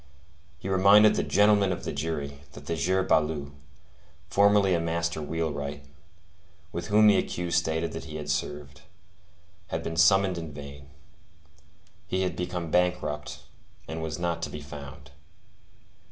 He 0.57 0.67
reminded 0.67 1.13
"the 1.13 1.21
gentlemen 1.21 1.71
of 1.71 1.83
the 1.83 1.91
jury" 1.91 2.41
that 2.53 2.65
"the 2.65 2.75
sieur 2.75 3.03
Baloup, 3.03 3.51
formerly 4.31 4.73
a 4.73 4.79
master 4.79 5.21
wheelwright, 5.21 5.85
with 6.71 6.87
whom 6.87 7.05
the 7.05 7.17
accused 7.19 7.59
stated 7.59 7.91
that 7.91 8.05
he 8.05 8.15
had 8.15 8.27
served, 8.31 8.81
had 9.67 9.83
been 9.83 9.95
summoned 9.97 10.39
in 10.39 10.51
vain. 10.53 10.89
He 12.07 12.23
had 12.23 12.35
become 12.35 12.71
bankrupt, 12.71 13.43
and 13.87 14.01
was 14.01 14.17
not 14.17 14.41
to 14.41 14.49
be 14.49 14.61
found." 14.61 15.11